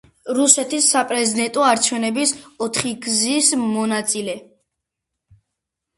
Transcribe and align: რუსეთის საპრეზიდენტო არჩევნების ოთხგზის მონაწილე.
რუსეთის 0.35 0.87
საპრეზიდენტო 0.93 1.65
არჩევნების 1.73 2.33
ოთხგზის 2.67 3.53
მონაწილე. 3.67 4.39